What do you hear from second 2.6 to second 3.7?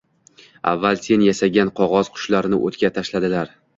o’tga tashladilar